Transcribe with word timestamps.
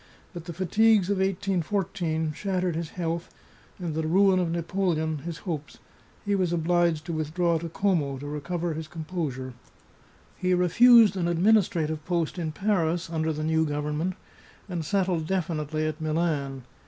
But 0.33 0.45
the 0.45 0.53
fatigues 0.53 1.11
of 1.11 1.19
1814 1.19 2.33
shattered 2.33 2.75
his 2.75 2.89
health, 2.97 3.29
and 3.77 3.93
the 3.93 4.07
ruin 4.07 4.39
of 4.39 4.49
Napoleon 4.49 5.19
his 5.19 5.37
hopes; 5.45 5.77
he 6.25 6.33
was 6.33 6.51
obliged 6.51 7.05
to 7.05 7.13
with 7.13 7.35
draw 7.35 7.59
to 7.59 7.69
Coma 7.69 8.17
to 8.17 8.25
recover 8.25 8.73
his 8.73 8.87
composure. 8.87 9.53
He 10.35 10.55
refused 10.55 11.15
an 11.15 11.27
administrative 11.27 12.03
post 12.03 12.39
in 12.39 12.51
Paris 12.51 13.11
under 13.11 13.31
the 13.31 13.43
new 13.43 13.63
government, 13.63 14.15
and 14.67 14.83
settled 14.83 15.27
definitely 15.27 15.85
at 15.85 16.01
Milan. 16.01 16.63